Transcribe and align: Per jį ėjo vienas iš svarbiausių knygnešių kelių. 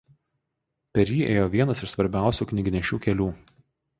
Per 0.97 1.05
jį 1.15 1.19
ėjo 1.33 1.43
vienas 1.57 1.85
iš 1.87 1.93
svarbiausių 1.95 2.47
knygnešių 2.53 3.01
kelių. 3.07 3.31